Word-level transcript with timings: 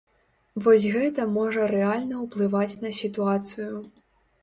Вось 0.67 0.87
гэта 0.95 1.27
можа 1.35 1.69
рэальна 1.73 2.25
ўплываць 2.25 2.73
на 2.83 2.95
сітуацыю. 3.05 3.73